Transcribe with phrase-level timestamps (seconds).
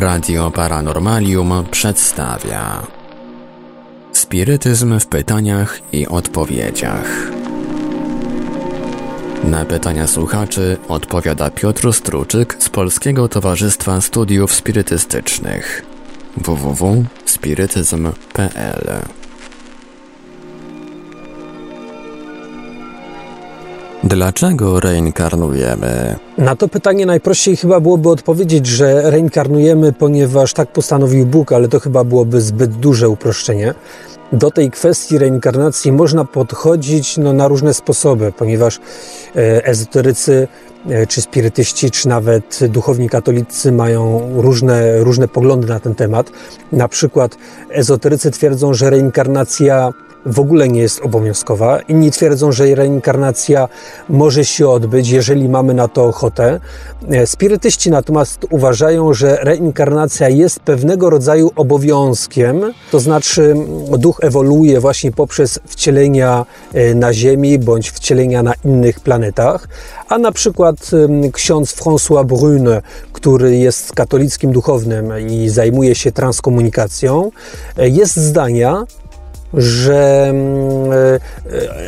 [0.00, 2.86] Radio Paranormalium przedstawia
[4.12, 7.06] Spirytyzm w pytaniach i odpowiedziach.
[9.44, 15.86] Na pytania słuchaczy odpowiada Piotr Struczyk z Polskiego Towarzystwa Studiów Spirytystycznych
[16.36, 19.19] www.spirytyzm.pl
[24.10, 26.16] Dlaczego reinkarnujemy?
[26.38, 31.80] Na to pytanie najprościej chyba byłoby odpowiedzieć, że reinkarnujemy, ponieważ tak postanowił Bóg, ale to
[31.80, 33.74] chyba byłoby zbyt duże uproszczenie.
[34.32, 38.80] Do tej kwestii reinkarnacji można podchodzić no, na różne sposoby, ponieważ
[39.36, 40.48] e, ezoterycy,
[40.88, 46.30] e, czy spirytyści, czy nawet duchowni katolicy mają różne, różne poglądy na ten temat.
[46.72, 47.36] Na przykład
[47.70, 49.92] ezoterycy twierdzą, że reinkarnacja
[50.26, 51.80] w ogóle nie jest obowiązkowa.
[51.80, 53.68] Inni twierdzą, że reinkarnacja
[54.08, 56.60] może się odbyć, jeżeli mamy na to ochotę.
[57.10, 63.54] E, spirytyści natomiast uważają, że reinkarnacja jest pewnego rodzaju obowiązkiem, to znaczy
[63.98, 69.68] duch ewoluuje właśnie poprzez wcielenia e, na Ziemi bądź wcielenia na innych planetach,
[70.08, 70.76] a na przykład
[71.32, 77.30] ksiądz François Brune, który jest katolickim duchownym i zajmuje się transkomunikacją,
[77.76, 78.84] e, jest zdania,
[79.54, 81.20] że mm, e,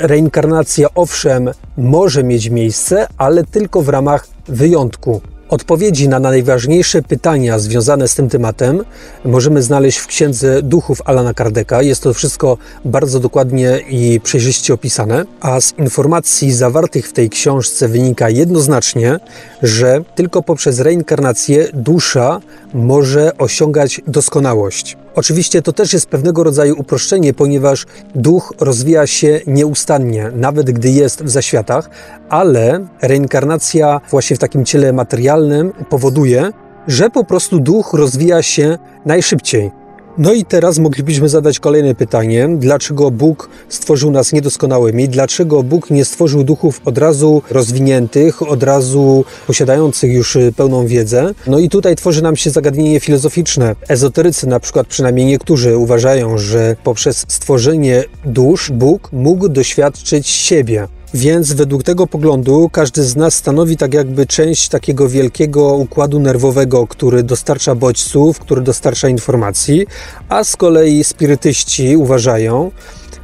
[0.06, 5.20] reinkarnacja owszem może mieć miejsce, ale tylko w ramach wyjątku.
[5.52, 8.84] Odpowiedzi na najważniejsze pytania związane z tym tematem
[9.24, 11.82] możemy znaleźć w księdze duchów Alana Kardeka.
[11.82, 17.88] Jest to wszystko bardzo dokładnie i przejrzyście opisane, a z informacji zawartych w tej książce
[17.88, 19.18] wynika jednoznacznie,
[19.62, 22.40] że tylko poprzez reinkarnację dusza
[22.74, 24.96] może osiągać doskonałość.
[25.14, 31.24] Oczywiście to też jest pewnego rodzaju uproszczenie, ponieważ duch rozwija się nieustannie, nawet gdy jest
[31.24, 31.90] w zaświatach,
[32.28, 36.50] ale reinkarnacja właśnie w takim ciele materialnym powoduje,
[36.86, 39.81] że po prostu duch rozwija się najszybciej.
[40.18, 45.08] No i teraz moglibyśmy zadać kolejne pytanie: dlaczego Bóg stworzył nas niedoskonałymi?
[45.08, 51.34] Dlaczego Bóg nie stworzył duchów od razu rozwiniętych, od razu posiadających już y, pełną wiedzę?
[51.46, 53.76] No i tutaj tworzy nam się zagadnienie filozoficzne.
[53.88, 60.88] Ezoterycy, na przykład przynajmniej niektórzy, uważają, że poprzez stworzenie dusz Bóg mógł doświadczyć siebie.
[61.14, 66.86] Więc według tego poglądu każdy z nas stanowi tak jakby część takiego wielkiego układu nerwowego,
[66.86, 69.86] który dostarcza bodźców, który dostarcza informacji,
[70.28, 72.70] a z kolei spirytyści uważają,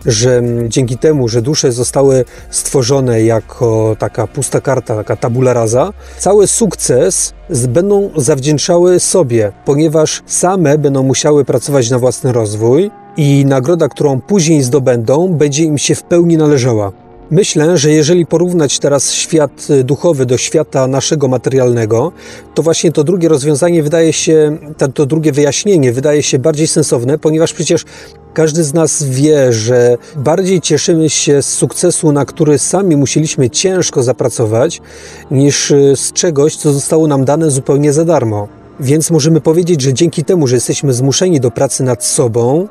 [0.06, 6.46] że dzięki temu, że dusze zostały stworzone jako taka pusta karta, taka tabula rasa, cały
[6.46, 7.34] sukces
[7.68, 14.62] będą zawdzięczały sobie, ponieważ same będą musiały pracować na własny rozwój i nagroda, którą później
[14.62, 17.07] zdobędą, będzie im się w pełni należała.
[17.30, 22.12] Myślę, że jeżeli porównać teraz świat duchowy do świata naszego materialnego,
[22.54, 24.58] to właśnie to drugie rozwiązanie wydaje się,
[24.94, 27.84] to, drugie wyjaśnienie wydaje się bardziej sensowne, ponieważ przecież
[28.34, 34.02] każdy z nas wie, że bardziej cieszymy się z sukcesu, na który sami musieliśmy ciężko
[34.02, 34.80] zapracować,
[35.30, 38.48] niż z czegoś, co zostało nam dane zupełnie za darmo.
[38.80, 42.68] Więc możemy powiedzieć, że dzięki temu, że jesteśmy zmuszeni do pracy nad sobą,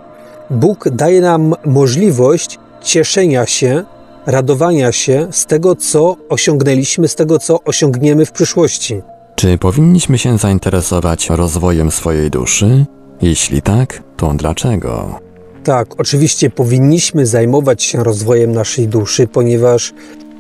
[0.49, 3.83] Bóg daje nam możliwość cieszenia się
[4.27, 9.01] radowania się z tego, co osiągnęliśmy, z tego, co osiągniemy w przyszłości.
[9.35, 12.85] Czy powinniśmy się zainteresować rozwojem swojej duszy?
[13.21, 15.19] Jeśli tak, to dlaczego?
[15.63, 19.93] Tak, oczywiście powinniśmy zajmować się rozwojem naszej duszy, ponieważ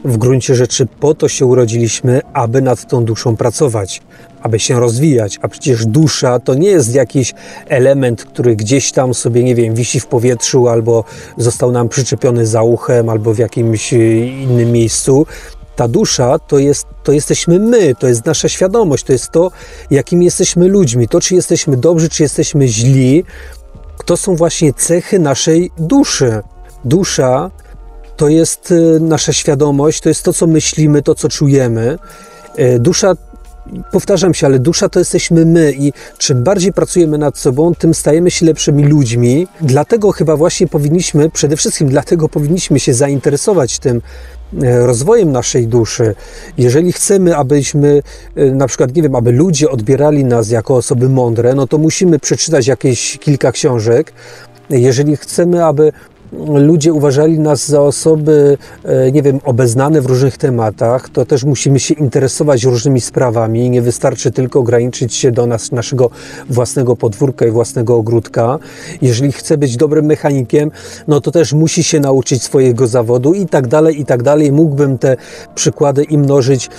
[0.05, 4.01] w gruncie rzeczy po to się urodziliśmy, aby nad tą duszą pracować,
[4.47, 5.39] aby się rozwijać.
[5.41, 7.33] A przecież dusza to nie jest jakiś
[7.67, 11.03] element, który gdzieś tam sobie, nie wiem, wisi w powietrzu albo
[11.37, 13.97] został nam przyczepiony za uchem albo w jakimś e,
[14.27, 15.25] innym miejscu.
[15.75, 19.51] Ta dusza to, jest, to jesteśmy my, to jest nasza świadomość, to jest to,
[19.91, 21.07] jakimi jesteśmy ludźmi.
[21.07, 23.23] To, czy jesteśmy dobrzy, czy jesteśmy źli,
[24.05, 26.41] to są właśnie cechy naszej duszy.
[26.85, 27.51] Dusza
[28.17, 31.97] to jest y, nasza świadomość, to jest to, co myślimy, to, co czujemy.
[32.59, 33.13] Y, dusza,
[33.91, 38.31] powtarzam się, ale dusza to jesteśmy my i czym bardziej pracujemy nad sobą, tym stajemy
[38.31, 39.47] się lepszymi ludźmi.
[39.61, 44.01] Dlatego chyba właśnie powinniśmy, przede wszystkim dlatego powinniśmy się zainteresować tym,
[44.53, 46.15] y, rozwojem naszej duszy.
[46.57, 48.01] Jeżeli chcemy, abyśmy,
[48.35, 52.67] na przykład, nie wiem, aby ludzie odbierali nas jako osoby mądre, no to musimy przeczytać
[52.67, 54.13] jakieś kilka książek.
[54.69, 55.91] Jeżeli chcemy, aby
[56.55, 61.79] ludzie uważali nas za osoby, e, nie wiem, obeznane w różnych tematach, to też musimy
[61.79, 63.69] się interesować różnymi sprawami.
[63.69, 66.09] Nie wystarczy tylko ograniczyć się do nas, naszego
[66.49, 68.59] własnego podwórka i własnego ogródka.
[69.01, 70.71] Jeżeli chce być dobrym mechanikiem,
[71.07, 74.51] no to też musi się nauczyć swojego zawodu i tak dalej, i tak dalej.
[74.51, 75.17] Mógłbym te
[75.55, 76.69] przykłady i mnożyć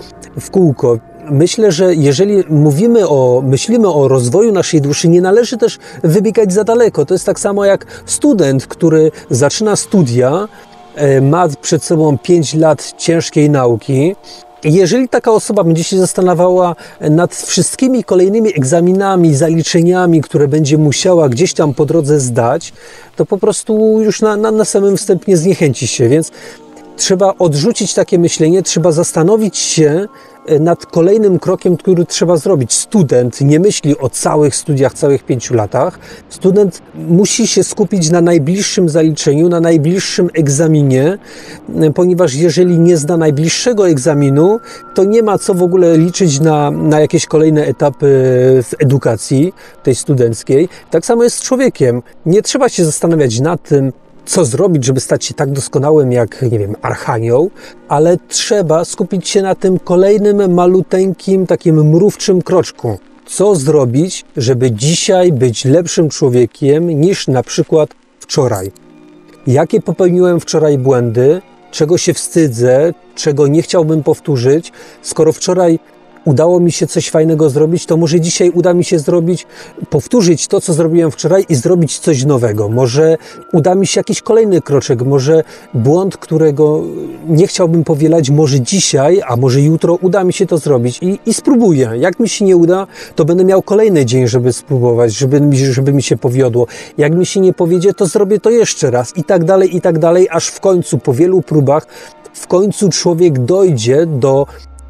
[0.40, 0.98] w kółko.
[1.30, 6.64] Myślę, że jeżeli mówimy o, myślimy o rozwoju naszej duszy, nie należy też wybiegać za
[6.64, 7.06] daleko.
[7.06, 10.48] To jest tak samo jak student, który zaczyna studia,
[10.94, 14.16] e, ma przed sobą 5 lat ciężkiej nauki,
[14.64, 21.54] jeżeli taka osoba będzie się zastanawiała nad wszystkimi kolejnymi egzaminami, zaliczeniami, które będzie musiała gdzieś
[21.54, 22.72] tam po drodze zdać,
[23.16, 26.08] to po prostu już na, na, na samym wstępie zniechęci się.
[26.08, 26.30] Więc
[26.96, 30.08] trzeba odrzucić takie myślenie, trzeba zastanowić się
[30.60, 32.72] nad kolejnym krokiem, który trzeba zrobić.
[32.72, 35.98] Student nie myśli o całych studiach, całych pięciu latach.
[36.28, 41.18] Student musi się skupić na najbliższym zaliczeniu, na najbliższym egzaminie,
[41.80, 44.60] e, ponieważ jeżeli nie zda najbliższego egzaminu,
[44.94, 48.06] to nie ma co w ogóle liczyć na, na jakieś kolejne etapy
[48.62, 50.68] w edukacji tej studenckiej.
[50.90, 52.02] Tak samo jest z człowiekiem.
[52.26, 53.92] Nie trzeba się zastanawiać nad tym,
[54.28, 57.50] co zrobić, żeby stać się tak doskonałym jak, nie wiem, archanioł,
[57.88, 62.98] ale trzeba skupić się na tym kolejnym maluteńkim, takim mrówczym kroczku.
[63.26, 67.90] Co zrobić, żeby dzisiaj być lepszym człowiekiem niż na przykład
[68.20, 68.72] wczoraj?
[69.46, 71.42] Jakie popełniłem wczoraj błędy?
[71.70, 72.94] Czego się wstydzę?
[73.14, 74.72] Czego nie chciałbym powtórzyć?
[75.02, 75.78] Skoro wczoraj
[76.28, 79.46] udało mi się coś fajnego zrobić, to może dzisiaj uda mi się zrobić,
[79.90, 82.68] powtórzyć to, co zrobiłem wczoraj i zrobić coś nowego.
[82.68, 83.16] Może
[83.52, 85.42] uda mi się jakiś kolejny kroczek, może
[85.74, 86.82] błąd, którego
[87.28, 91.34] nie chciałbym powielać, może dzisiaj, a może jutro uda mi się to zrobić i, i
[91.34, 91.90] spróbuję.
[91.96, 92.86] Jak mi się nie uda,
[93.16, 95.40] to będę miał kolejny dzień, żeby spróbować, żeby,
[95.72, 96.66] żeby mi się powiodło.
[96.98, 99.98] Jak mi się nie powiedzie, to zrobię to jeszcze raz i tak dalej, i tak
[99.98, 101.86] dalej, aż w końcu, po wielu próbach,
[102.34, 104.46] w końcu człowiek dojdzie do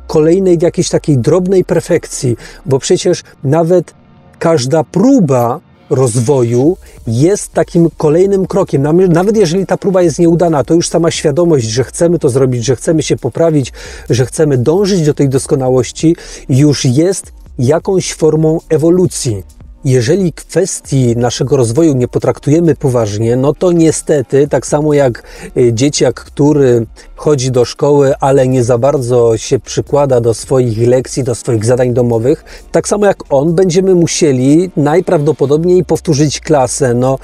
[0.08, 3.94] kolejnej jakiejś takiej drobnej perfekcji, bo przecież nawet
[4.38, 5.60] każda próba
[5.90, 6.76] rozwoju
[7.06, 8.82] jest takim kolejnym krokiem.
[9.08, 12.76] Nawet jeżeli ta próba jest nieudana, to już sama świadomość, że chcemy to zrobić, że
[12.76, 13.72] chcemy się poprawić,
[14.10, 16.16] że chcemy dążyć do tej doskonałości,
[16.48, 19.57] już jest jakąś formą ewolucji.
[19.84, 25.22] Jeżeli kwestii naszego rozwoju nie potraktujemy poważnie, no to niestety, tak samo jak
[25.56, 26.86] y, dzieciak, który
[27.16, 31.94] chodzi do szkoły, ale nie za bardzo się przykłada do swoich lekcji, do swoich zadań
[31.94, 36.94] domowych, tak samo jak on, będziemy musieli najprawdopodobniej powtórzyć klasę.
[36.94, 37.18] No,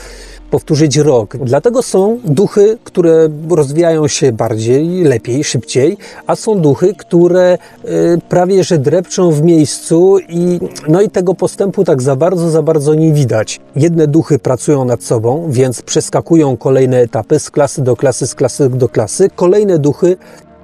[0.54, 1.36] powtórzyć rok.
[1.36, 5.96] Dlatego są duchy, które rozwijają się bardziej, lepiej, szybciej,
[6.26, 7.88] a są duchy, które y,
[8.28, 12.94] prawie że drepczą w miejscu i no i tego postępu tak za bardzo, za bardzo
[12.94, 13.60] nie widać.
[13.76, 18.70] Jedne duchy pracują nad sobą, więc przeskakują kolejne etapy z klasy do klasy, z klasy
[18.70, 19.30] do klasy.
[19.36, 20.16] Kolejne duchy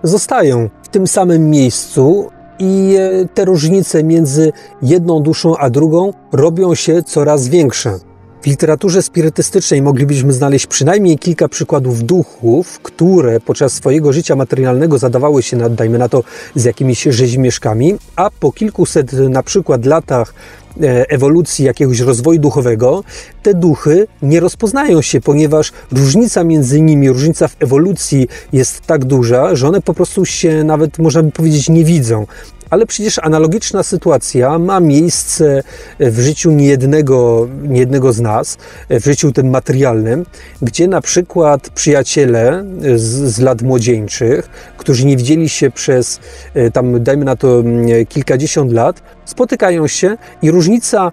[0.03, 2.31] zostają w tym samym miejscu,
[2.63, 4.53] i e, te różnice między
[4.83, 8.10] jedną duszą a drugą robią się coraz większe.
[8.43, 15.43] W literaturze spirytystycznej moglibyśmy znaleźć przynajmniej kilka przykładów duchów, które podczas swojego życia materialnego zadawały
[15.43, 20.35] się, nad, dajmy na to, z jakimiś rzeźmieszkami, a po kilkuset na przykład latach
[20.83, 23.05] e, ewolucji jakiegoś rozwoju duchowego,
[23.43, 29.55] te duchy nie rozpoznają się, ponieważ różnica między nimi, różnica w ewolucji jest tak duża,
[29.55, 32.27] że one po prostu się nawet, można by powiedzieć, nie widzą.
[32.70, 35.62] Ale przecież analogiczna sytuacja ma miejsce
[36.00, 38.58] w życiu niejednego, niejednego z nas,
[38.90, 40.26] w życiu tym materialnym,
[40.62, 42.64] gdzie na przykład przyjaciele
[42.96, 46.20] z, z lat młodzieńczych, którzy nie widzieli się przez
[46.55, 51.12] e, tam, dajmy na to mm, kilkadziesiąt lat, spotykają się i różnica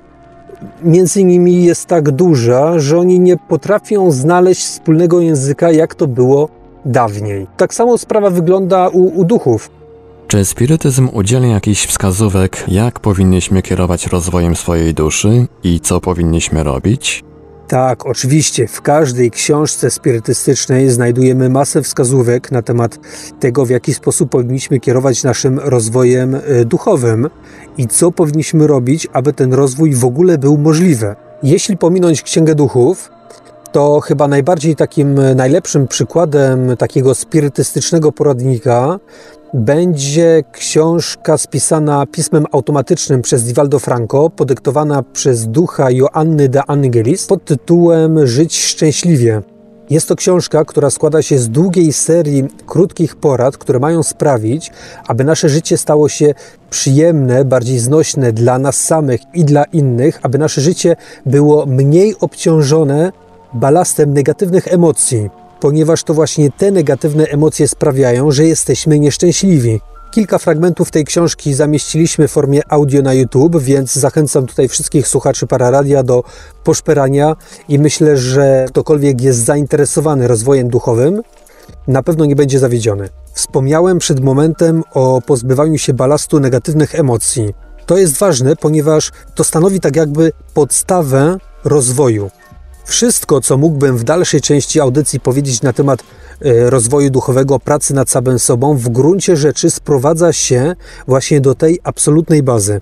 [0.84, 6.50] między nimi jest tak duża, że oni nie potrafią znaleźć wspólnego języka, jak to było
[6.86, 7.48] dawniej.
[7.58, 9.77] Tak samo sprawa wygląda u, u duchów.
[10.28, 17.24] Czy spirytyzm udziela jakichś wskazówek, jak powinniśmy kierować rozwojem swojej duszy i co powinniśmy robić?
[17.68, 18.68] Tak, oczywiście.
[18.68, 23.00] W każdej książce spirytystycznej znajdujemy masę wskazówek na temat
[23.40, 27.30] tego, w jaki sposób powinniśmy kierować naszym rozwojem e, duchowym
[27.78, 31.16] i co powinniśmy robić, aby ten rozwój w ogóle był możliwy.
[31.44, 33.10] Jeśli pominąć Księgę Duchów,
[33.72, 39.00] to chyba najbardziej takim e, najlepszym przykładem takiego spirytystycznego poradnika
[39.54, 47.46] będzie książka spisana pismem automatycznym przez Divaldo Franco, podyktowana przez ducha Joanny de Angelis pod
[47.46, 49.42] tytułem Żyć szczęśliwie.
[49.90, 54.72] Jest to książka, która składa się z długiej serii krótkich porad, które mają sprawić,
[55.08, 56.34] aby nasze życie stało się
[56.70, 63.12] przyjemne, bardziej znośne dla nas samych i dla innych, aby nasze życie było mniej obciążone
[63.54, 69.82] balastem negatywnych emocji ponieważ to właśnie te negatywne emocje sprawiają, że jesteśmy nieszczęśliwi.
[70.12, 75.48] Kilka fragmentów tej książki zamieściliśmy w formie audio na YouTube, więc zachęcam tutaj wszystkich słuchaczy
[75.48, 76.24] Pararadia do
[76.64, 77.36] poszperania
[77.70, 81.22] i myślę, że ktokolwiek jest zainteresowany rozwojem duchowym,
[81.88, 83.10] na pewno nie będzie zawiedziony.
[83.34, 87.54] Wspomniałem przed momentem o pozbywaniu się balastu negatywnych emocji.
[87.86, 92.32] To jest ważne, ponieważ to stanowi tak jakby podstawę rozwoju.
[92.88, 96.04] Wszystko, co mógłbym w dalszej części audycji powiedzieć na temat
[96.42, 100.76] e, rozwoju duchowego, pracy nad samym sobą, w gruncie rzeczy sprowadza się
[101.08, 102.82] właśnie do tej absolutnej bazy.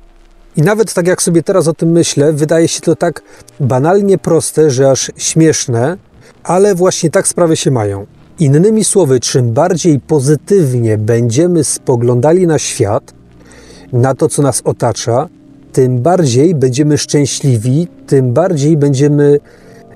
[0.58, 3.22] I nawet tak jak sobie teraz o tym myślę, wydaje się to tak
[3.60, 5.98] banalnie proste, że aż śmieszne,
[6.44, 8.06] ale właśnie tak sprawy się mają.
[8.40, 13.14] Innymi słowy, czym bardziej pozytywnie będziemy spoglądali na świat,
[13.94, 15.30] na to, co nas otacza,
[15.74, 19.40] tym bardziej będziemy szczęśliwi, tym bardziej będziemy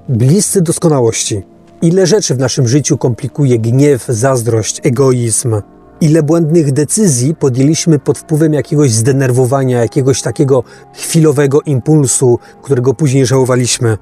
[0.10, 1.44] bliscy doskonałości.
[1.82, 5.62] Ile rzeczy w naszym życiu komplikuje gniew, zazdrość, egoizm,
[6.02, 10.64] ile błędnych decyzji podjęliśmy pod wpływem jakiegoś zdenerwowania, jakiegoś takiego
[10.94, 13.98] chwilowego impulsu, którego później żałowaliśmy.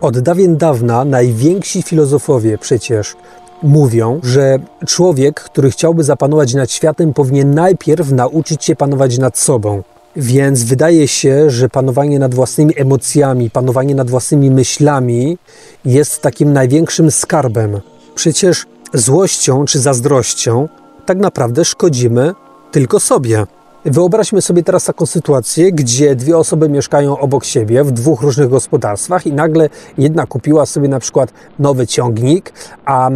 [0.00, 3.16] Od dawien dawna najwięksi filozofowie przecież
[3.62, 9.82] mówią, że człowiek, który chciałby zapanować nad światem, powinien najpierw nauczyć się panować nad sobą.
[10.16, 15.38] Więc wydaje się, że panowanie nad własnymi emocjami, panowanie nad własnymi myślami
[15.84, 17.80] jest takim największym skarbem.
[18.14, 20.68] Przecież złością czy zazdrością
[21.06, 22.34] tak naprawdę szkodzimy
[22.72, 23.46] tylko sobie.
[23.84, 29.26] Wyobraźmy sobie teraz taką sytuację, gdzie dwie osoby mieszkają obok siebie w dwóch różnych gospodarstwach
[29.26, 32.52] i nagle jedna kupiła sobie na przykład nowy ciągnik,
[32.84, 33.10] a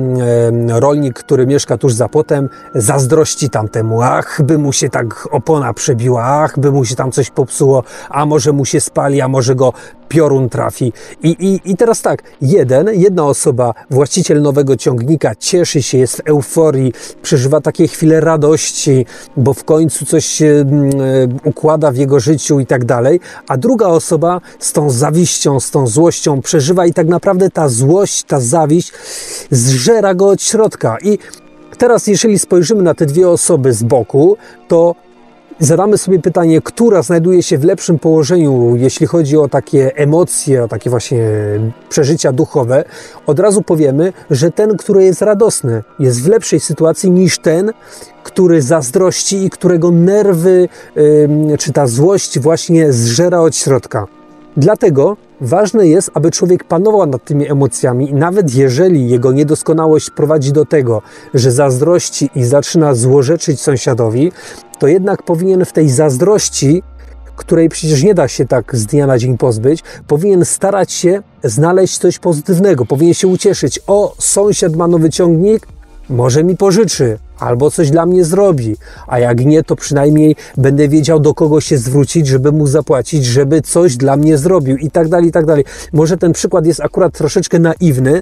[0.68, 6.24] rolnik, który mieszka tuż za płotem, zazdrości tamtemu, ach, by mu się tak opona przebiła,
[6.24, 9.72] ach, by mu się tam coś popsuło, a może mu się spali, a może go
[10.08, 10.92] piorun trafi.
[11.22, 16.20] I, i, I teraz tak, jeden, jedna osoba, właściciel nowego ciągnika, cieszy się, jest w
[16.28, 20.90] euforii, przeżywa takie chwile radości, bo w końcu coś się mm,
[21.44, 25.70] e, układa w jego życiu i tak dalej, a druga osoba z tą zawiścią, z
[25.70, 28.92] tą złością przeżywa i tak naprawdę ta złość, ta zawiść
[29.50, 30.96] zżera go od środka.
[31.02, 31.18] I
[31.78, 34.36] teraz, jeżeli spojrzymy na te dwie osoby z boku,
[34.68, 34.94] to
[35.60, 40.68] zadamy sobie pytanie, która znajduje się w lepszym położeniu, jeśli chodzi o takie emocje, o
[40.68, 41.24] takie właśnie
[41.88, 42.84] przeżycia duchowe,
[43.26, 47.72] od razu powiemy, że ten, który jest radosny, jest w lepszej sytuacji niż ten,
[48.22, 50.68] który zazdrości i którego nerwy
[51.58, 54.17] czy ta złość właśnie zżera od środka.
[54.58, 60.64] Dlatego ważne jest, aby człowiek panował nad tymi emocjami nawet jeżeli jego niedoskonałość prowadzi do
[60.64, 61.02] tego,
[61.34, 64.32] że zazdrości i zaczyna złorzeczyć sąsiadowi,
[64.78, 66.82] to jednak powinien w tej zazdrości,
[67.36, 71.98] której przecież nie da się tak z dnia na dzień pozbyć, powinien starać się znaleźć
[71.98, 73.80] coś pozytywnego, powinien się ucieszyć.
[73.86, 75.66] O, sąsiad ma nowy ciągnik,
[76.10, 78.76] może mi pożyczy, albo coś dla mnie zrobi,
[79.06, 83.62] a jak nie, to przynajmniej będę wiedział, do kogo się zwrócić, żeby mu zapłacić, żeby
[83.62, 85.64] coś dla mnie zrobił i tak dalej, i tak dalej.
[85.92, 88.20] Może ten przykład jest akurat troszeczkę naiwny,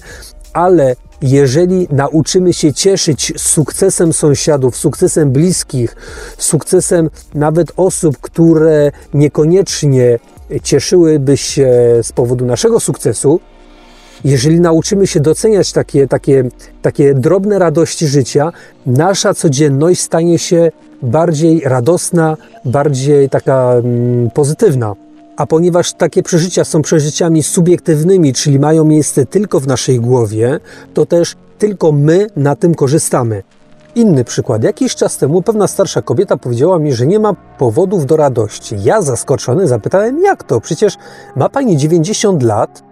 [0.52, 5.96] ale jeżeli nauczymy się cieszyć sukcesem sąsiadów, sukcesem bliskich,
[6.38, 10.18] sukcesem nawet osób, które niekoniecznie
[10.62, 11.70] cieszyłyby się
[12.02, 13.40] z powodu naszego sukcesu,
[14.24, 16.44] jeżeli nauczymy się doceniać takie, takie,
[16.82, 18.52] takie drobne radości życia,
[18.86, 20.70] nasza codzienność stanie się
[21.02, 24.94] bardziej radosna, bardziej taka mm, pozytywna.
[25.36, 30.60] A ponieważ takie przeżycia są przeżyciami subiektywnymi, czyli mają miejsce tylko w naszej głowie,
[30.94, 33.42] to też tylko my na tym korzystamy.
[33.94, 34.64] Inny przykład.
[34.64, 38.76] Jakiś czas temu pewna starsza kobieta powiedziała mi, że nie ma powodów do radości.
[38.82, 40.60] Ja zaskoczony zapytałem, jak to?
[40.60, 40.96] Przecież
[41.36, 42.82] ma pani 90 lat,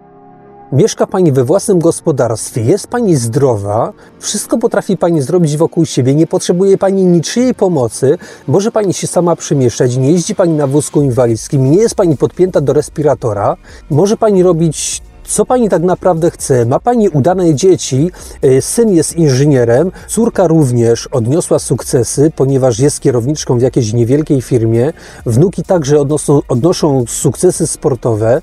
[0.73, 6.27] Mieszka Pani we własnym gospodarstwie, jest Pani zdrowa, wszystko potrafi Pani zrobić wokół siebie, nie
[6.27, 8.19] potrzebuje Pani niczyjej pomocy,
[8.49, 12.61] może Pani się sama przemieszczać, nie jeździ Pani na wózku inwalidzkim, nie jest Pani podpięta
[12.61, 13.57] do respiratora,
[13.91, 16.67] może Pani robić co pani tak naprawdę chce?
[16.67, 18.11] Ma pani udane dzieci,
[18.43, 24.93] e, syn jest inżynierem, córka również odniosła sukcesy, ponieważ jest kierowniczką w jakiejś niewielkiej firmie,
[25.27, 28.43] wnuki także odnoszą, odnoszą sukcesy sportowe.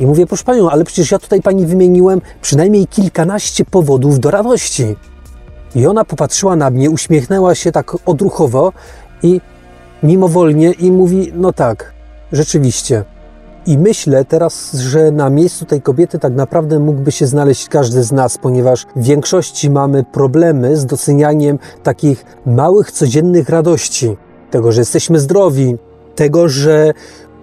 [0.00, 4.96] I mówię, proszę panią, ale przecież ja tutaj pani wymieniłem przynajmniej kilkanaście powodów do radości.
[5.74, 8.72] I ona popatrzyła na mnie, uśmiechnęła się tak odruchowo
[9.22, 9.40] i
[10.02, 11.92] mimowolnie i mówi: No tak,
[12.32, 13.04] rzeczywiście.
[13.66, 18.12] I myślę teraz, że na miejscu tej kobiety tak naprawdę mógłby się znaleźć każdy z
[18.12, 24.16] nas, ponieważ w większości mamy problemy z docenianiem takich małych, codziennych radości.
[24.50, 25.76] Tego, że jesteśmy zdrowi,
[26.14, 26.92] tego, że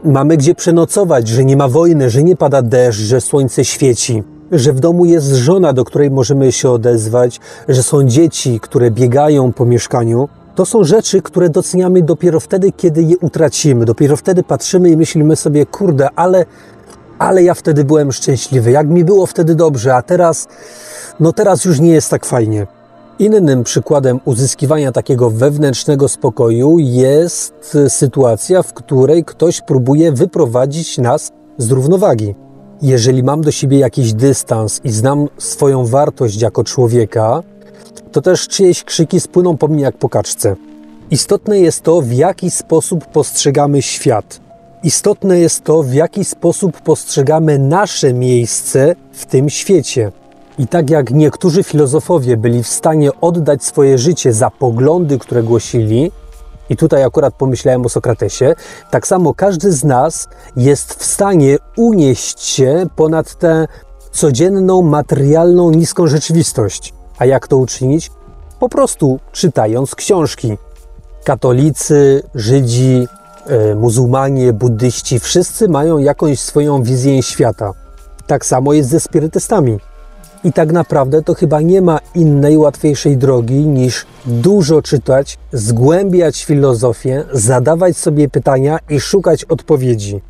[0.05, 4.73] mamy gdzie przenocować, że nie ma wojny, że nie pada deszcz, że słońce świeci, że
[4.73, 9.65] w domu jest żona, do której możemy się odezwać, że są dzieci, które biegają po
[9.65, 10.29] mieszkaniu.
[10.55, 13.85] To są rzeczy, które doceniamy dopiero wtedy, kiedy je utracimy.
[13.85, 16.45] Dopiero wtedy patrzymy i myślimy sobie, kurde, ale,
[17.19, 20.47] ale ja wtedy byłem szczęśliwy, jak mi było wtedy dobrze, a teraz,
[21.19, 22.67] no teraz już nie jest tak fajnie.
[23.19, 31.71] Innym przykładem uzyskiwania takiego wewnętrznego spokoju jest sytuacja, w której ktoś próbuje wyprowadzić nas z
[31.71, 32.35] równowagi.
[32.81, 37.43] Jeżeli mam do siebie jakiś dystans i znam swoją wartość jako człowieka,
[38.11, 40.55] to też czyjeś krzyki spłyną po mnie jak po kaczce.
[41.11, 44.39] Istotne jest to, w jaki sposób postrzegamy świat.
[44.83, 50.11] Istotne jest to, w jaki sposób postrzegamy nasze miejsce w tym świecie.
[50.57, 56.11] I tak jak niektórzy filozofowie byli w stanie oddać swoje życie za poglądy, które głosili,
[56.69, 58.55] i tutaj akurat pomyślałem o Sokratesie,
[58.91, 63.67] tak samo każdy z nas jest w stanie unieść się ponad tę
[64.11, 66.93] codzienną, materialną, niską rzeczywistość.
[67.17, 68.11] A jak to uczynić?
[68.59, 70.57] Po prostu czytając książki.
[71.23, 73.07] Katolicy, Żydzi,
[73.47, 77.71] e, muzułmanie, buddyści, wszyscy mają jakąś swoją wizję świata.
[78.27, 79.79] Tak samo jest ze spirytystami.
[80.45, 87.23] I tak naprawdę to chyba nie ma innej, łatwiejszej drogi niż dużo czytać, zgłębiać filozofię,
[87.31, 90.21] zadawać sobie pytania i szukać odpowiedzi.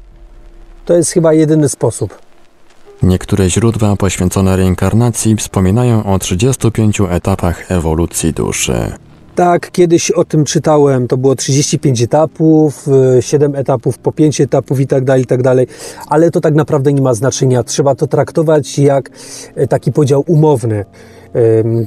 [0.86, 2.18] To jest chyba jedyny sposób.
[3.04, 8.92] Niektóre źródła poświęcone reinkarnacji wspominają o 35 etapach ewolucji duszy.
[9.36, 11.08] Tak, kiedyś o tym czytałem.
[11.08, 12.88] To było 35 etapów,
[13.20, 15.68] 7 etapów po 5 etapów i tak dalej, i tak dalej.
[16.08, 17.64] Ale to tak naprawdę nie ma znaczenia.
[17.64, 19.10] Trzeba to traktować jak
[19.56, 20.86] e, taki podział umowny.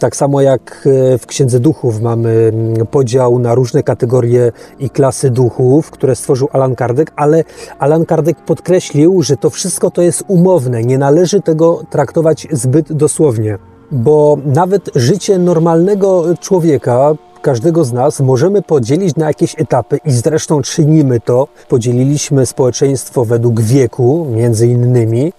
[0.01, 2.53] Tak samo jak e, w Księdze Duchów mamy
[2.91, 7.45] podział na różne kategorie i klasy duchów, które stworzył Alan Kardec, ale
[7.79, 10.85] Alan Kardec podkreślił, że to wszystko to jest umowne.
[10.85, 13.59] Nie należy tego traktować zbyt dosłownie
[13.93, 17.15] bo nawet życie normalnego człowieka
[17.49, 21.49] każdego z nas możemy podzielić na jakieś etapy i zresztą czynimy to.
[21.69, 25.33] Podzieliliśmy społeczeństwo według wieku, między innymi.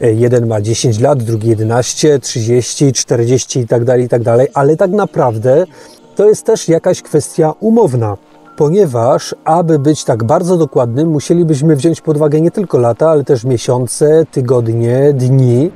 [0.00, 4.76] Jeden ma 10 lat, drugi 11, 30, 40 i tak dalej, i tak dalej, ale
[4.76, 5.66] tak naprawdę
[6.16, 8.16] to jest też jakaś kwestia umowna
[8.56, 13.44] ponieważ aby być tak bardzo dokładnym, musielibyśmy wziąć pod uwagę nie tylko lata, ale też
[13.44, 15.70] miesiące, tygodnie, dni,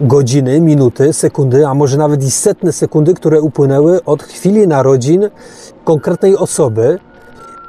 [0.00, 5.30] godziny, minuty, sekundy, a może nawet i setne sekundy, które upłynęły od chwili narodzin
[5.84, 6.98] konkretnej osoby.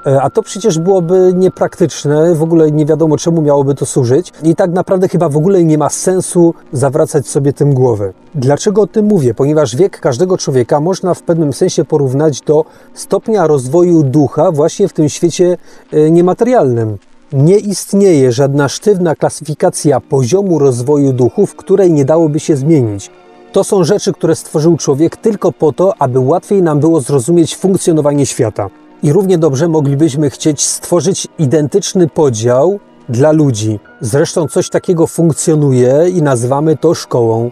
[0.06, 4.56] E, a to przecież byłoby niepraktyczne, w ogóle nie wiadomo czemu miałoby to służyć i
[4.56, 8.14] tak naprawdę chyba w ogóle nie ma sensu zawracać sobie tym głowy.
[8.36, 9.34] Dlaczego o tym mówię?
[9.34, 14.94] Ponieważ wiek każdego człowieka można w pewnym sensie porównać do stopnia rozwoju ducha właśnie w
[14.94, 15.58] tym świecie
[15.94, 16.98] e, niematerialnym.
[17.34, 23.12] Nie istnieje żadna sztywna klasyfikacja poziomu rozwoju duchów, której nie dałoby się zmienić.
[23.52, 28.26] To są rzeczy, które stworzył człowiek tylko po to, aby łatwiej nam było zrozumieć funkcjonowanie
[28.26, 28.70] świata.
[29.04, 33.80] I równie dobrze moglibyśmy chcieć stworzyć identyczny podział dla ludzi.
[34.02, 37.52] Zresztą coś takiego funkcjonuje i nazywamy to szkołą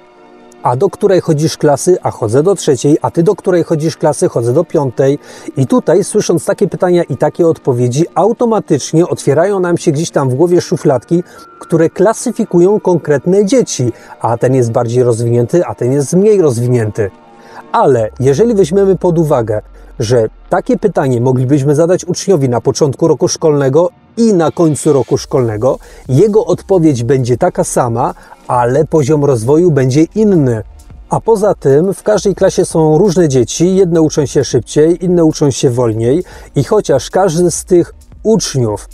[0.63, 4.30] a do której chodzisz klasy, a chodzę do trzeciej, a ty do której chodzisz klasy,
[4.30, 5.20] chodzę do piątej.
[5.58, 10.36] I tutaj, słysząc takie pytania i takie odpowiedzi, automatycznie otwierają nam się gdzieś tam w
[10.36, 11.24] głowie szufladki,
[11.60, 13.91] które klasyfikują konkretne dzieci.
[14.20, 17.12] A ten jest bardziej rozwinięty, a ten jest mniej rozwinięty.
[17.72, 19.62] Ale jeżeli weźmiemy pod uwagę,
[20.00, 25.80] że takie pytanie moglibyśmy zadać uczniowi na początku roku szkolnego i na końcu roku szkolnego,
[26.10, 28.13] jego odpowiedź będzie taka sama,
[28.47, 30.63] ale poziom rozwoju będzie inny.
[31.10, 35.51] A poza tym w każdej klasie są różne dzieci, jedne uczą się szybciej, inne uczą
[35.51, 36.23] się wolniej
[36.56, 38.88] i chociaż każdy z tych uczniów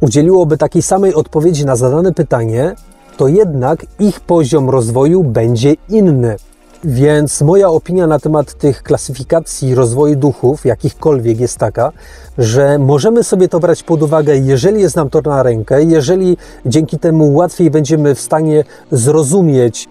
[0.00, 2.74] udzieliłoby takiej samej odpowiedzi na zadane pytanie,
[3.16, 6.36] to jednak ich poziom rozwoju będzie inny.
[6.84, 11.92] Więc moja opinia na temat tych klasyfikacji rozwoju duchów, jakichkolwiek, jest taka,
[12.38, 16.98] że możemy sobie to brać pod uwagę, jeżeli jest nam to na rękę, jeżeli dzięki
[16.98, 19.88] temu łatwiej będziemy w stanie zrozumieć,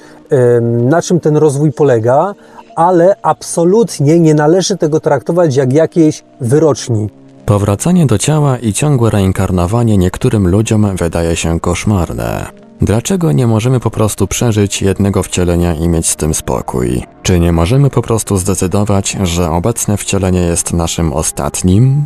[0.61, 2.33] na czym ten rozwój polega,
[2.75, 7.09] ale absolutnie nie należy tego traktować jak jakiejś wyroczni.
[7.45, 12.45] Powracanie do ciała i ciągłe reinkarnowanie niektórym ludziom wydaje się koszmarne.
[12.81, 17.03] Dlaczego nie możemy po prostu przeżyć jednego wcielenia i mieć z tym spokój?
[17.23, 22.05] Czy nie możemy po prostu zdecydować, że obecne wcielenie jest naszym ostatnim?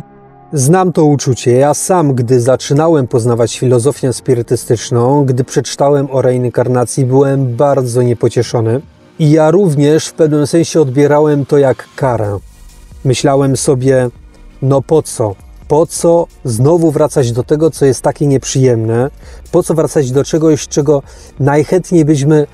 [0.52, 1.52] Znam to uczucie.
[1.52, 8.80] Ja sam, gdy zaczynałem poznawać filozofię spirytystyczną, gdy przeczytałem o reinkarnacji, byłem bardzo niepocieszony.
[9.18, 12.38] I ja również w pewnym sensie odbierałem to jak karę.
[13.04, 14.08] Myślałem sobie,
[14.62, 15.34] no po co?
[15.68, 19.10] Po co znowu wracać do tego, co jest takie nieprzyjemne?
[19.52, 21.02] Po co wracać do czegoś, czego
[21.40, 22.46] najchętniej byśmy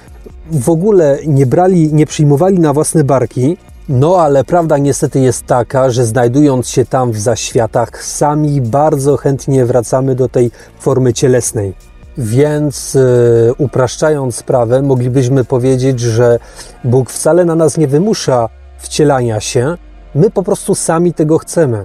[0.50, 3.56] w ogóle nie brali, nie przyjmowali na własne barki?
[3.88, 9.66] No, ale prawda niestety jest taka, że znajdując się tam w zaświatach, sami bardzo chętnie
[9.66, 11.74] wracamy do tej formy cielesnej.
[12.18, 16.38] Więc yy, upraszczając sprawę, moglibyśmy powiedzieć, że
[16.84, 18.48] Bóg wcale na nas nie wymusza
[18.78, 19.76] wcielania się.
[20.14, 21.84] My po prostu sami tego chcemy.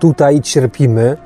[0.00, 1.16] Tutaj cierpimy,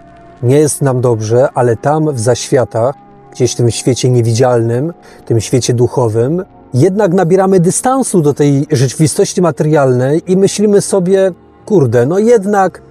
[0.42, 2.94] nie jest nam dobrze, ale tam w zaświatach,
[3.32, 4.92] gdzieś w tym świecie niewidzialnym,
[5.26, 11.32] tym świecie duchowym, jednak nabieramy dystansu do tej rzeczywistości materialnej i myślimy sobie,
[11.66, 12.82] kurde, no jednak,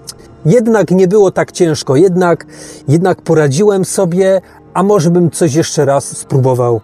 [0.46, 2.46] jednak nie było tak ciężko, jednak,
[2.88, 4.42] jednak poradziłem sobie,
[4.74, 6.82] a może bym coś jeszcze raz spróbował.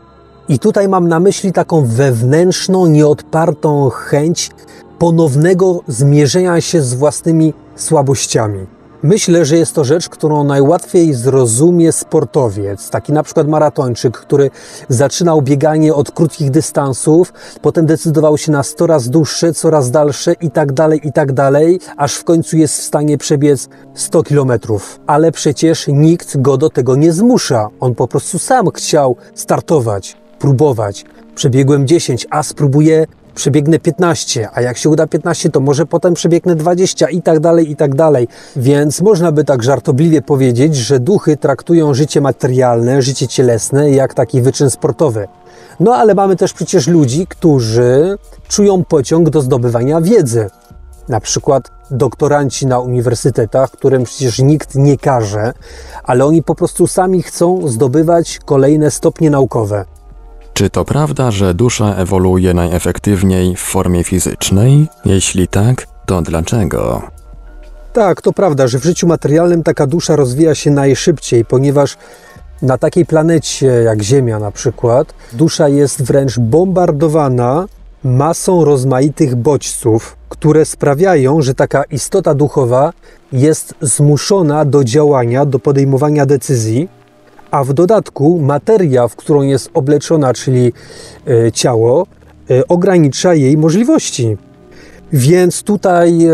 [0.50, 4.52] I tutaj mam na myśli taką wewnętrzną, nieodpartą chęć
[5.00, 8.79] ponownego zmierzenia się z własnymi słabościami.
[9.04, 14.50] Myślę, że jest to rzecz, którą najłatwiej zrozumie sportowiec, taki na przykład maratończyk, który
[14.90, 20.74] zaczynał bieganie od krótkich dystansów, potem decydował się na coraz dłuższe, coraz dalsze i tak
[20.74, 25.00] dalej, i tak dalej, aż w końcu jest w stanie przebiec 100 kilometrów.
[25.08, 27.68] Ale przecież nikt go do tego nie zmusza.
[27.80, 31.06] On po prostu sam chciał startować, próbować.
[31.36, 33.06] Przebiegłem 10, a spróbuję
[33.40, 37.72] przebiegnę 15, a jak się uda 15, to może potem przebiegnę 20 i tak dalej,
[37.72, 38.28] i tak dalej.
[38.56, 44.42] Więc można by tak żartobliwie powiedzieć, że duchy traktują życie materialne, życie cielesne jak taki
[44.42, 45.28] wyczyn sportowy.
[45.80, 50.50] No ale mamy też przecież ludzi, którzy czują pociąg do zdobywania wiedzy.
[51.10, 55.54] Na przykład doktoranci na uniwersytetach, którym przecież nikt nie każe,
[56.04, 59.86] ale oni po prostu sami chcą zdobywać kolejne stopnie naukowe.
[60.60, 64.88] Czy to prawda, że dusza ewoluuje najefektywniej w formie fizycznej?
[65.06, 67.02] Jeśli tak, to dlaczego?
[67.94, 71.98] Tak, to prawda, że w życiu materialnym taka dusza rozwija się najszybciej, ponieważ
[72.62, 77.66] na takiej planecie jak Ziemia na przykład, dusza jest wręcz bombardowana
[78.04, 82.94] masą rozmaitych bodźców, które sprawiają, że taka istota duchowa
[83.32, 86.90] jest zmuszona do działania, do podejmowania decyzji,
[87.52, 90.74] a w dodatku materia, w którą jest obleczona, czyli
[91.28, 92.08] e, ciało,
[92.50, 94.38] e, ogranicza jej możliwości.
[95.14, 96.32] Więc tutaj e,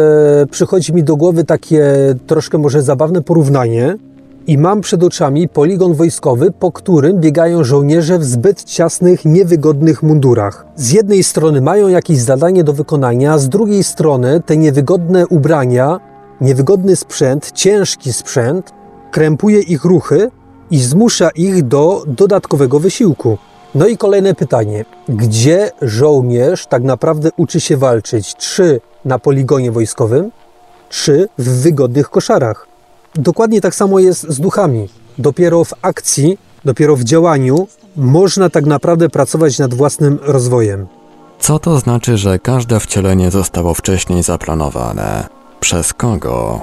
[0.51, 1.86] przychodzi mi do głowy takie
[2.28, 3.97] troszkę może zabawne porównanie.
[4.47, 10.65] I mam przed oczami poligon wojskowy, po którym biegają żołnierze w zbyt ciasnych, niewygodnych mundurach.
[10.75, 15.99] Z jednej strony mają jakieś zadanie do wykonania, z drugiej strony te niewygodne ubrania,
[16.41, 18.73] niewygodny sprzęt, ciężki sprzęt
[19.12, 20.32] krępuje ich ruchy,
[20.71, 23.38] i zmusza ich do dodatkowego wysiłku.
[23.75, 24.86] No i kolejne pytanie.
[25.10, 28.36] Gdzie żołnierz tak naprawdę uczy się walczyć?
[28.36, 30.32] Czy na poligonie wojskowym,
[30.89, 32.67] czy w wygodnych koszarach?
[33.15, 34.89] Dokładnie tak samo jest z duchami.
[35.17, 40.88] Dopiero w akcji, dopiero w działaniu można tak naprawdę pracować nad własnym rozwojem.
[41.39, 45.28] Co to znaczy, że każde wcielenie zostało wcześniej zaplanowane?
[45.60, 46.62] Przez kogo?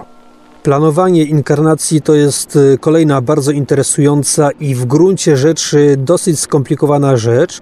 [0.62, 7.60] Planowanie inkarnacji to jest y, kolejna bardzo interesująca i w gruncie rzeczy dosyć skomplikowana rzecz,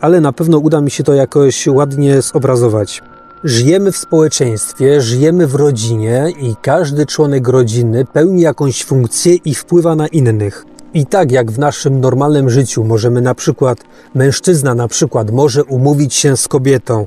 [0.00, 3.02] ale na pewno uda mi się to jakoś ładnie zobrazować.
[3.44, 9.96] Żyjemy w społeczeństwie, żyjemy w rodzinie i każdy członek rodziny pełni jakąś funkcję i wpływa
[9.96, 10.64] na innych.
[10.94, 13.78] I tak jak w naszym normalnym życiu możemy na przykład,
[14.14, 17.06] mężczyzna na przykład może umówić się z kobietą,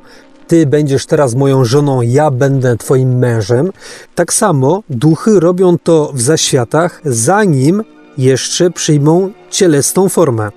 [0.52, 3.72] ty będziesz teraz moją żoną, ja będę twoim mężem.
[4.16, 7.84] Tak samo duchy robią to w zaświatach, zanim
[8.18, 10.50] jeszcze przyjmą cielesną formę.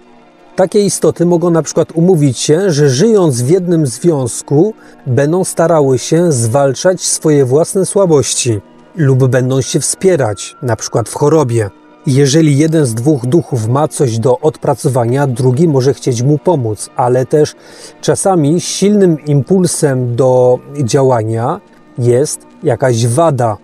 [0.56, 4.74] Takie istoty mogą na przykład umówić się, że żyjąc w jednym związku,
[5.06, 8.60] będą starały się zwalczać swoje własne słabości
[8.96, 11.70] lub będą się wspierać, na przykład w chorobie.
[12.06, 17.26] Jeżeli jeden z dwóch duchów ma coś do odpracowania, drugi może chcieć mu pomóc, ale
[17.26, 17.54] też
[18.00, 21.60] czasami silnym impulsem do działania
[21.98, 23.56] jest jakaś wada.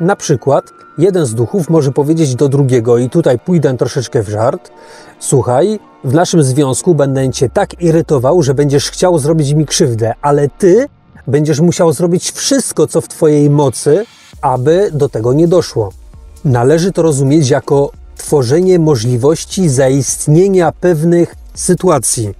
[0.00, 0.64] Na przykład
[0.98, 4.70] jeden z duchów może powiedzieć do drugiego, i tutaj pójdę troszeczkę w żart:
[5.18, 10.48] Słuchaj, w naszym związku będę cię tak irytował, że będziesz chciał zrobić mi krzywdę, ale
[10.48, 10.86] ty
[11.26, 14.04] będziesz musiał zrobić wszystko, co w twojej mocy,
[14.42, 16.01] aby do tego nie doszło.
[16.44, 22.34] Należy to rozumieć jako tworzenie możliwości zaistnienia pewnych sytuacji,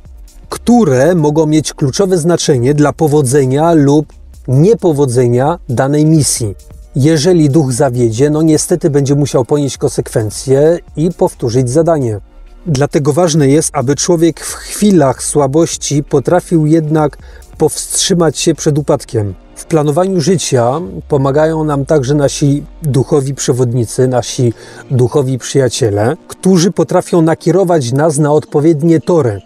[0.48, 4.12] które mogą mieć kluczowe znaczenie dla powodzenia lub
[4.48, 6.54] niepowodzenia danej misji.
[6.96, 12.20] Jeżeli duch zawiedzie, no niestety będzie musiał ponieść konsekwencje i powtórzyć zadanie.
[12.66, 17.18] Dlatego ważne jest, aby człowiek w chwilach słabości potrafił jednak
[17.58, 19.34] powstrzymać się przed upadkiem.
[19.62, 24.52] W planowaniu życia pomagają nam także nasi duchowi przewodnicy, nasi
[24.90, 29.40] duchowi przyjaciele, którzy potrafią nakierować nas na odpowiednie tory,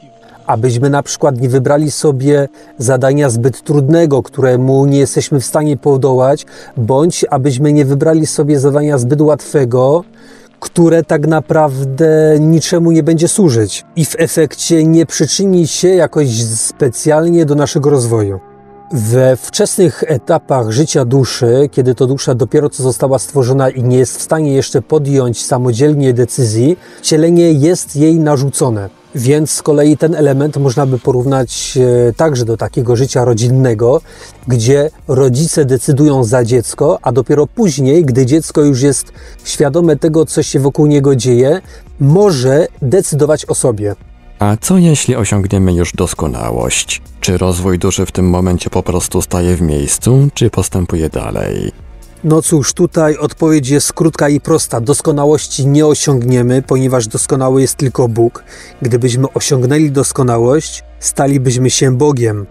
[0.47, 2.49] abyśmy na przykład nie wybrali sobie
[2.79, 8.99] zadania zbyt trudnego, któremu nie jesteśmy w stanie podołać, bądź abyśmy nie wybrali sobie zadania
[8.99, 10.05] zbyt łatwego,
[10.61, 17.45] które tak naprawdę niczemu nie będzie służyć i w efekcie nie przyczyni się jakoś specjalnie
[17.45, 18.56] do naszego rozwoju.
[18.93, 24.19] We wczesnych etapach życia duszy, kiedy to dusza dopiero co została stworzona i nie jest
[24.19, 28.91] w stanie jeszcze podjąć samodzielnie decyzji, cielenie jest jej narzucone.
[29.15, 34.01] Więc z kolei ten element można by porównać e, także do takiego życia rodzinnego,
[34.49, 39.13] gdzie rodzice decydują za dziecko, a dopiero później, gdy dziecko już jest
[39.45, 41.61] świadome tego, co się wokół niego dzieje,
[42.01, 43.95] może decydować o sobie.
[44.39, 47.03] A co jeśli osiągniemy już doskonałość?
[47.21, 51.73] Czy rozwój duszy w tym momencie po prostu staje w miejscu, czy postępuje dalej?
[52.25, 54.81] No cóż, tutaj odpowiedź jest krótka i prosta.
[54.81, 58.45] Doskonałości nie osiągniemy, ponieważ doskonały jest tylko Bóg.
[58.83, 62.47] Gdybyśmy osiągnęli doskonałość, stalibyśmy się Bogiem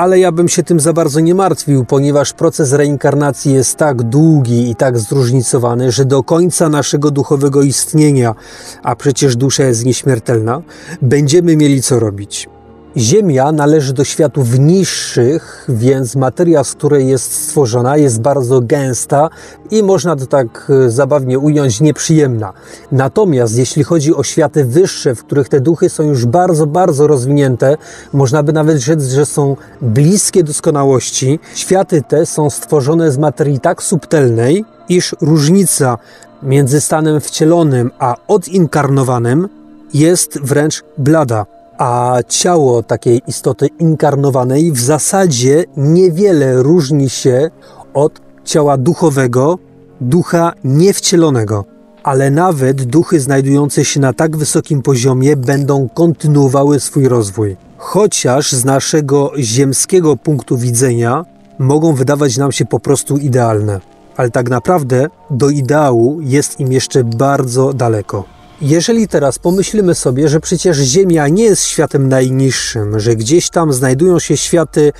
[0.00, 4.70] ale ja bym się tym za bardzo nie martwił, ponieważ proces reinkarnacji jest tak długi
[4.70, 8.34] i tak zróżnicowany, że do końca naszego duchowego istnienia,
[8.82, 10.62] a przecież dusza jest nieśmiertelna,
[11.02, 12.48] będziemy mieli co robić.
[12.96, 19.30] Ziemia należy do światów niższych, więc materia, z której jest stworzona, jest bardzo gęsta
[19.70, 22.52] i można to tak e, zabawnie ująć, nieprzyjemna.
[22.92, 27.76] Natomiast jeśli chodzi o światy wyższe, w których te duchy są już bardzo, bardzo rozwinięte,
[28.12, 33.82] można by nawet rzec, że są bliskie doskonałości, światy te są stworzone z materii tak
[33.82, 35.98] subtelnej, iż różnica
[36.42, 39.48] między stanem wcielonym a odinkarnowanym
[39.94, 47.50] jest wręcz blada a ciało takiej istoty inkarnowanej w zasadzie niewiele różni się
[47.94, 49.58] od ciała duchowego,
[50.00, 51.64] ducha niewcielonego.
[52.02, 57.56] Ale nawet duchy znajdujące się na tak wysokim poziomie będą kontynuowały swój rozwój.
[57.78, 61.24] Chociaż z naszego ziemskiego punktu widzenia
[61.58, 63.80] mogą wydawać nam się po prostu idealne.
[64.16, 68.39] Ale tak naprawdę do ideału jest im jeszcze bardzo daleko.
[68.60, 74.18] Jeżeli teraz pomyślimy sobie, że przecież Ziemia nie jest światem najniższym, że gdzieś tam znajdują
[74.18, 74.92] się światy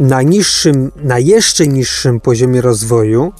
[0.00, 3.32] na niższym, na jeszcze niższym poziomie rozwoju,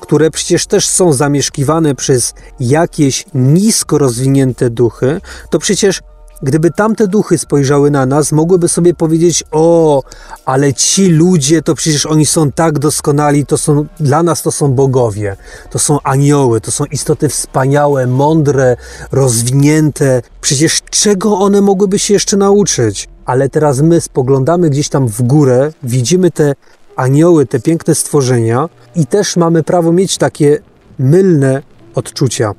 [0.00, 6.00] które przecież też są zamieszkiwane przez jakieś nisko rozwinięte duchy, to przecież
[6.44, 10.02] Gdyby tamte duchy spojrzały na nas, mogłyby sobie powiedzieć: O,
[10.44, 14.72] ale ci ludzie, to przecież oni są tak doskonali, to są dla nas to są
[14.72, 15.36] bogowie,
[15.70, 18.76] to są anioły, to są istoty wspaniałe, mądre,
[19.12, 20.22] rozwinięte.
[20.40, 23.08] Przecież czego one mogłyby się jeszcze nauczyć?
[23.24, 26.54] Ale teraz my spoglądamy gdzieś tam w górę, widzimy te
[26.96, 30.58] anioły, te piękne stworzenia i też mamy prawo mieć takie
[30.98, 31.62] mylne
[31.94, 32.54] odczucia.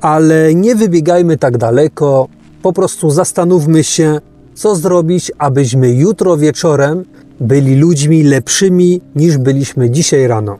[0.00, 2.28] Ale nie wybiegajmy tak daleko,
[2.62, 4.20] po prostu zastanówmy się,
[4.54, 7.04] co zrobić, abyśmy jutro wieczorem
[7.40, 10.58] byli ludźmi lepszymi niż byliśmy dzisiaj rano.